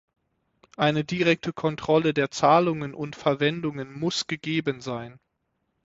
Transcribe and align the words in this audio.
Eine 0.77 1.03
direkte 1.05 1.53
Kontrolle 1.53 2.15
der 2.15 2.31
Zahlungen 2.31 2.95
und 2.95 3.15
Verwendungen 3.15 3.93
muss 3.93 4.25
gegeben 4.25 4.81
sein. 4.81 5.19